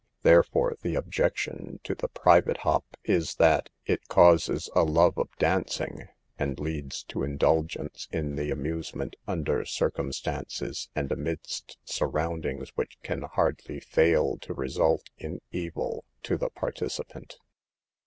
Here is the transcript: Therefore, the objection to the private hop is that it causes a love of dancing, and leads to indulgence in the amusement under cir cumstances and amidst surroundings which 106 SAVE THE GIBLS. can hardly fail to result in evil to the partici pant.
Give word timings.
Therefore, 0.23 0.75
the 0.81 0.95
objection 0.95 1.79
to 1.83 1.93
the 1.93 2.07
private 2.07 2.61
hop 2.65 2.97
is 3.03 3.35
that 3.35 3.69
it 3.85 4.07
causes 4.07 4.67
a 4.75 4.81
love 4.81 5.15
of 5.19 5.29
dancing, 5.37 6.07
and 6.39 6.59
leads 6.59 7.03
to 7.03 7.21
indulgence 7.21 8.07
in 8.11 8.35
the 8.35 8.49
amusement 8.49 9.15
under 9.27 9.63
cir 9.63 9.91
cumstances 9.91 10.89
and 10.95 11.11
amidst 11.11 11.77
surroundings 11.85 12.69
which 12.73 12.97
106 13.05 13.05
SAVE 13.07 13.15
THE 13.15 13.21
GIBLS. 13.21 13.29
can 13.29 13.35
hardly 13.35 13.79
fail 13.79 14.37
to 14.39 14.53
result 14.55 15.07
in 15.19 15.39
evil 15.51 16.05
to 16.23 16.35
the 16.35 16.49
partici 16.49 17.07
pant. 17.07 17.37